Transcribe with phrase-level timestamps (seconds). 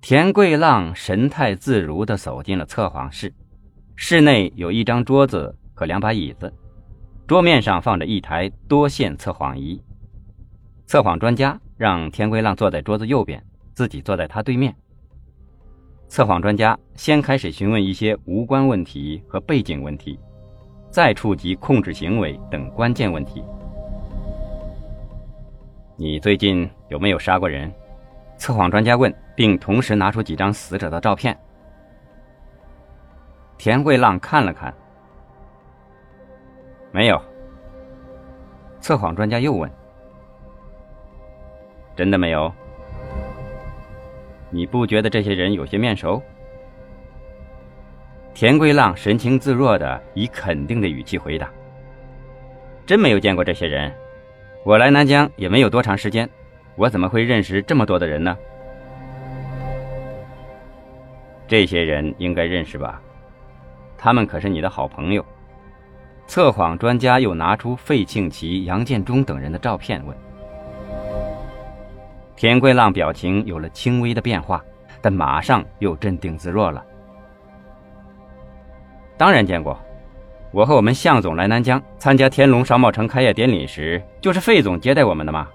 [0.00, 3.34] 田桂浪神态自如地走进了测谎室，
[3.96, 6.52] 室内有一张桌子和两把椅子，
[7.26, 9.82] 桌面上放着一台多线测谎仪。
[10.86, 14.74] 测谎专家让田桂浪坐在桌子右边，自己坐在他对面。
[16.08, 20.18] 测谎专家先开始询问一些无关问题和背景问题，
[20.90, 23.44] 再触及控制行为等关键问题。
[25.96, 27.70] 你最近有没有杀过人？
[28.38, 31.36] 测谎专家问，并同时拿出几张死者的照片。
[33.58, 34.72] 田桂浪看了看，
[36.92, 37.20] 没有。
[38.80, 39.68] 测谎专家又问
[41.96, 42.50] ：“真的没有？
[44.50, 46.22] 你不觉得这些人有些面熟？”
[48.32, 51.50] 田桂浪神情自若的以肯定的语气回答
[52.86, 53.92] ：“真没有见过这些人，
[54.64, 56.30] 我来南疆也没有多长时间。”
[56.78, 58.38] 我怎么会认识这么多的人呢？
[61.48, 63.02] 这些人应该认识吧？
[63.98, 65.24] 他们可是你的好朋友。
[66.28, 70.16] 测谎专家又拿出费庆奇、杨建忠等人的照片问。
[72.36, 74.62] 田桂浪表情有了轻微的变化，
[75.00, 76.84] 但马上又镇定自若了。
[79.16, 79.76] 当然见过，
[80.52, 85.48] 我和我们向总来南疆参加天龙商贸城开业典礼时，就是费总接待我们的嘛。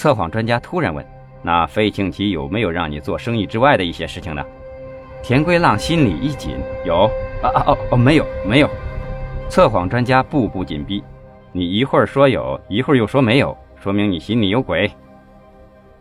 [0.00, 1.06] 测谎专家突然问
[1.44, 4.42] ：“那费庆奇有没有让你做生意之外的一些事情呢？”
[5.22, 6.56] 田桂浪心里一紧
[6.86, 7.04] ：“有
[7.42, 8.70] 啊啊哦哦，没有没有。”
[9.50, 11.04] 测谎专家步步紧逼
[11.52, 14.90] ：“你一会儿说有，一会儿又说没有，说明你心里有鬼。”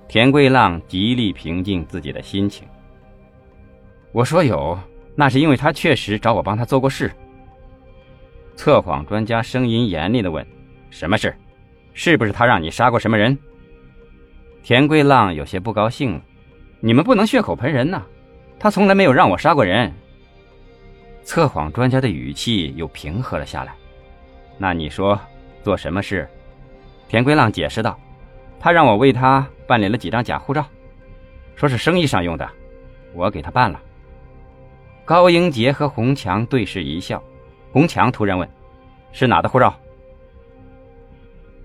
[0.07, 2.65] 田桂浪极力平静自己的心情
[4.13, 4.79] ：“我说有，
[5.13, 7.11] 那是因为他确实找我帮他做过事。”
[8.55, 10.47] 测谎专家声音严厉地问
[10.89, 11.35] ：“什么事？
[11.93, 13.37] 是不是他让你杀过什么人？”
[14.69, 16.21] 田桂浪有些不高兴了
[16.79, 18.03] ：“你们不能血口喷人呐！
[18.59, 19.91] 他从来没有让我杀过人。”
[21.25, 23.73] 测谎专家的语气又平和了下来
[24.59, 25.19] ：“那你说
[25.63, 26.29] 做什么事？”
[27.09, 27.99] 田桂浪解释道
[28.61, 30.63] ：“他让我为他办理了几张假护照，
[31.55, 32.47] 说是生意上用的，
[33.15, 33.81] 我给他办了。”
[35.03, 37.19] 高英杰和洪强对视一笑，
[37.71, 38.47] 洪强突然问
[39.13, 39.73] ：“是哪的护照？”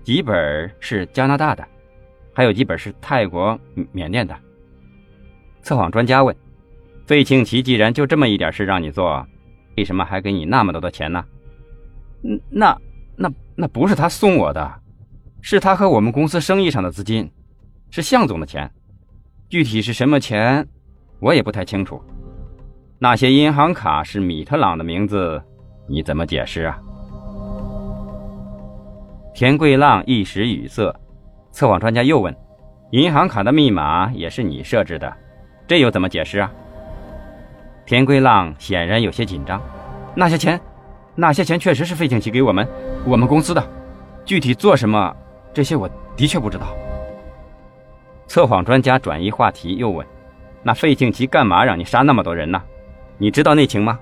[0.03, 1.63] 几本是加拿大的。
[2.35, 3.57] 还有几本是泰国、
[3.93, 4.35] 缅甸的。
[5.61, 6.35] 测谎专家问
[7.07, 9.25] ：“费庆奇既然就这么一点事让你做，
[9.77, 11.23] 为什么还给你那么多的钱呢？”“，
[12.51, 12.77] 那、
[13.15, 14.81] 那、那不是他送我的，
[15.41, 17.31] 是他和我们公司生意上的资金，
[17.89, 18.69] 是向总的钱。
[19.47, 20.67] 具体是什么钱，
[21.19, 22.03] 我也不太清楚。
[22.99, 25.41] 那些银行卡是米特朗的名字，
[25.87, 26.77] 你怎么解释啊？”
[29.33, 30.93] 田桂浪一时语塞。
[31.55, 32.35] 测谎专家又问
[32.91, 35.15] ：“银行卡的密码也是你设置的，
[35.65, 36.51] 这又怎么解释啊？”
[37.87, 39.61] 田归浪显然有些紧张。
[40.13, 40.59] 那些钱，
[41.15, 42.67] 那些钱确实是费庆奇给我们，
[43.05, 43.65] 我们公司的。
[44.25, 45.15] 具体做什么，
[45.53, 46.65] 这些我的确不知道。
[48.27, 50.05] 测谎专家转移话题又问
[50.61, 52.61] ：“那费庆奇干嘛让你杀那么多人呢？
[53.17, 53.97] 你知道内情吗？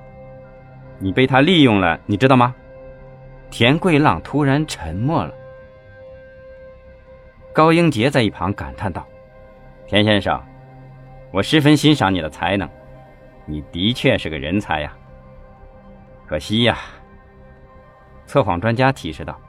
[0.97, 2.55] 你被他利用了，你知道吗？”
[3.51, 5.31] 田桂浪突然沉默了。
[7.53, 9.05] 高英杰在一旁感叹道
[9.87, 10.41] ：“田先生，
[11.31, 12.67] 我十分欣赏你的才能，
[13.45, 14.91] 你的确是个人才呀。
[16.25, 16.79] 可惜呀。”
[18.25, 19.39] 测谎专家提示道：“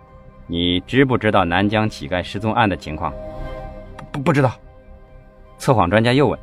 [0.47, 3.10] 你知不知道南疆乞丐失踪案的情况
[4.12, 4.53] ？”“不，不知道。”
[5.56, 6.38] 测谎专家又问：“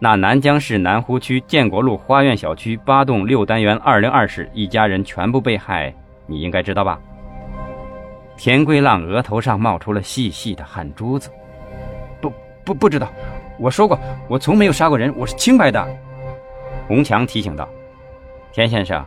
[0.00, 5.94] 那南疆市南湖区建国路花苑小区八栋六单元二零二室一家人全部被害，
[6.26, 6.98] 你应该知道吧？”
[8.38, 11.28] 田归浪额头上冒出了细细的汗珠子。
[12.20, 12.32] 不
[12.64, 13.08] 不不知道，
[13.58, 15.84] 我说过，我从没有杀过人，我是清白的。
[16.86, 17.68] 洪强提醒道
[18.52, 19.04] ：“田先生，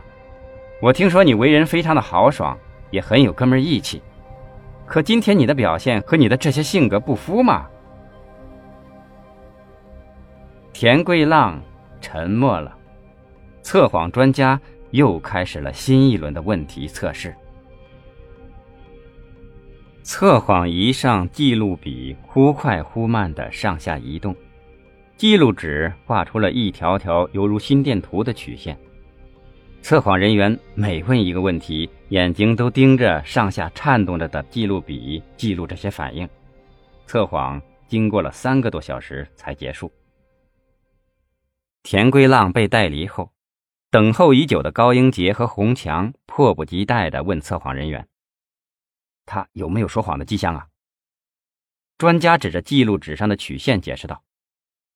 [0.82, 2.56] 我听说你为人非常的豪爽，
[2.90, 4.02] 也很有哥们义气，
[4.84, 7.66] 可今天你的表现和你的这些性格不符嘛？”
[10.74, 11.58] 田桂浪
[12.02, 12.76] 沉默了。
[13.62, 17.34] 测谎专家又开始了新一轮的问题测试。
[20.02, 24.34] 测谎仪上记录笔忽快忽慢地上下移动，
[25.16, 28.76] 记录纸画出了一条条犹如心电图的曲线。
[29.80, 36.28] 测谎人员每问一个问题，眼睛都盯着上下颤动着的记录笔，记录这些反应。
[37.06, 39.90] 测谎经过了三个多小时才结束。
[41.84, 43.30] 田归浪被带离后，
[43.90, 48.04] 等候已久的高英杰和洪强迫不及待地问测谎人员。
[49.24, 50.68] 他有没有说谎的迹象啊？
[51.98, 54.24] 专家指着记录纸上的曲线解释道：“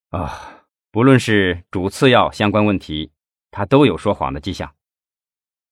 [0.09, 3.11] 啊，不论是主次要相关问题，
[3.51, 4.75] 他都有说谎的迹象。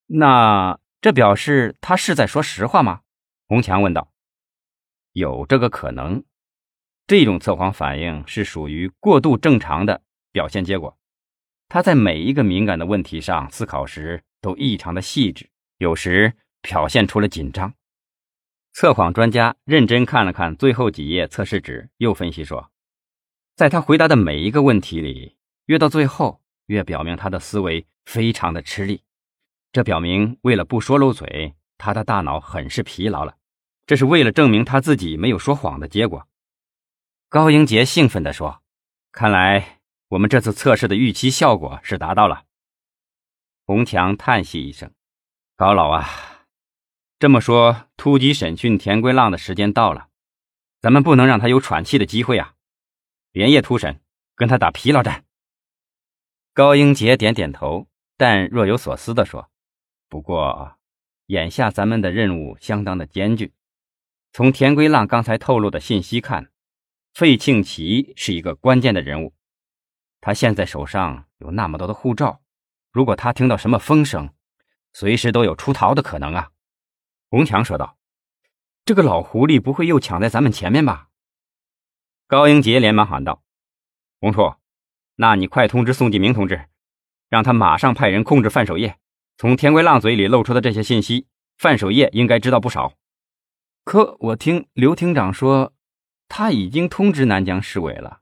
[0.08, 3.02] 那这表示他是在说实话吗？
[3.48, 4.12] 洪强问道。
[5.12, 6.24] 有这个可能，
[7.08, 10.98] 这种测谎反应是属于过度正常的表现结果。
[11.68, 15.50] 他在每一个敏感的问题上思考时都异常的细致，
[15.80, 17.74] 有时表现出了紧张。
[18.76, 22.70] 测谎专家认真看了看最后几页测试纸，又分析说，
[23.56, 25.38] 在他回答的每一个问题里，
[25.68, 29.02] 越到最后，越表明他的思维非常的吃力。
[29.72, 33.38] 这表明，为了不说漏嘴，他的大脑很是疲劳了。
[33.86, 36.28] 这是为了证明他自己没有说谎的结果。
[37.30, 38.62] 高英杰兴奋地说
[39.14, 39.80] ：“看来
[40.10, 42.44] 我们这次测试的预期效果是达到了。”
[43.64, 44.92] 洪强叹息一声
[45.56, 46.10] ：“高老啊，
[47.18, 50.10] 这么说，突击审讯田归浪的时间到了，
[50.82, 52.56] 咱们不能让他有喘气的机会啊！
[53.32, 54.02] 连夜突审，
[54.36, 55.24] 跟他打疲劳战。”
[56.54, 59.50] 高英杰点点头，但若有所思地说
[60.10, 60.78] ：“不过，
[61.28, 63.54] 眼下咱们的任务相当的艰巨。”
[64.34, 66.52] 从田归浪刚才透露的信息看，
[67.14, 69.34] 费庆奇是一个关键的人物。
[70.20, 72.42] 他现在手上有那么多的护照，
[72.92, 74.34] 如果他听到什么风声，
[74.92, 76.52] 随时都有出逃的可能啊！
[77.36, 77.98] 洪强说道
[78.86, 81.10] ：“这个老狐狸不会又抢在咱们前面吧？”
[82.28, 83.44] 高英杰连忙喊道
[84.22, 84.56] ：“洪处，
[85.16, 86.70] 那你快通知宋继明同志，
[87.28, 88.98] 让他马上派人控制范守业。
[89.38, 91.28] 从田归浪嘴里露出的这些信息，
[91.58, 92.94] 范守业应该知道不少。”
[93.84, 95.74] 可我听刘厅长说，
[96.30, 98.22] 他已经通知南江市委了，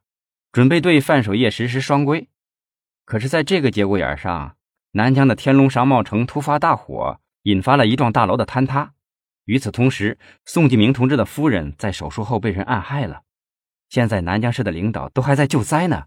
[0.51, 2.29] 准备对范守业实施双规。
[3.05, 4.57] 可是，在这个节骨眼上，
[4.93, 8.95] 南江的天龙商贸城突发大火，引发了一幢大楼的坍塌。
[9.45, 13.23] 与此同时，宋继明同志的夫人在手术后被人暗害了。
[13.89, 16.05] 现在南江市的领导都还在救灾呢。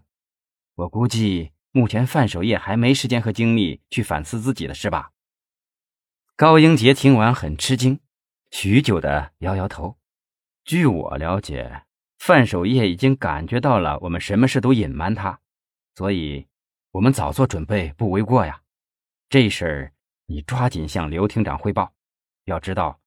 [0.75, 5.11] 我估计，目前范守业还没时间和精力去反思自己的事吧。
[6.35, 7.99] 高英杰听完很吃惊。
[8.51, 9.97] 许久的摇摇头。
[10.63, 11.83] 据我了解，
[12.17, 15.39] 范守业已经感觉到了我们什么事都隐瞒他，
[15.95, 16.47] 所以
[16.91, 18.61] 我们早做准备不为过呀。
[19.29, 19.93] 这事儿
[20.25, 21.93] 你抓紧向刘厅长汇报。
[22.45, 22.99] 要知道，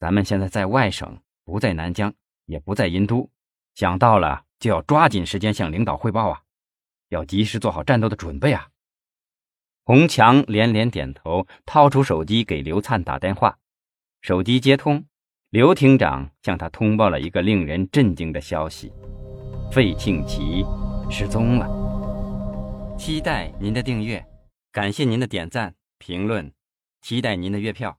[0.00, 2.14] 咱们现在在外省，不在南疆，
[2.46, 3.28] 也不在银都，
[3.74, 6.40] 想到了就要抓紧时间向领导汇报啊，
[7.10, 8.70] 要及时做好战斗的准备啊。
[9.84, 13.58] 洪强连连点头，掏出手机给刘灿打电话。
[14.22, 15.04] 手机接通，
[15.50, 18.90] 刘厅长向他通报了一个令人震惊的消息：
[19.70, 20.64] 费庆奇
[21.10, 22.96] 失踪了。
[22.96, 24.26] 期待您的订阅，
[24.72, 26.50] 感谢您的点赞、评论，
[27.02, 27.98] 期待您的月票。